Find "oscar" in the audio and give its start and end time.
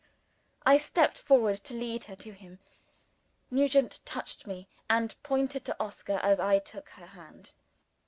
5.79-6.19